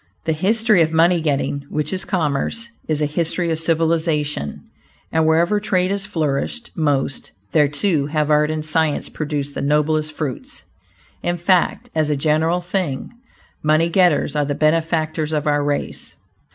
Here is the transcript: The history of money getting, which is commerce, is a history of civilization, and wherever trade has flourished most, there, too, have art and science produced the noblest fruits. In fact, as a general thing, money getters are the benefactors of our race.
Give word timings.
The 0.25 0.33
history 0.33 0.81
of 0.81 0.91
money 0.91 1.21
getting, 1.21 1.63
which 1.69 1.93
is 1.93 2.05
commerce, 2.05 2.69
is 2.87 3.03
a 3.03 3.05
history 3.05 3.51
of 3.51 3.59
civilization, 3.59 4.63
and 5.11 5.27
wherever 5.27 5.59
trade 5.59 5.91
has 5.91 6.07
flourished 6.07 6.71
most, 6.75 7.33
there, 7.51 7.67
too, 7.67 8.07
have 8.07 8.31
art 8.31 8.49
and 8.49 8.65
science 8.65 9.09
produced 9.09 9.53
the 9.53 9.61
noblest 9.61 10.11
fruits. 10.13 10.63
In 11.21 11.37
fact, 11.37 11.91
as 11.93 12.09
a 12.09 12.15
general 12.15 12.61
thing, 12.61 13.11
money 13.61 13.89
getters 13.89 14.35
are 14.35 14.43
the 14.45 14.55
benefactors 14.55 15.33
of 15.33 15.45
our 15.45 15.63
race. 15.63 16.15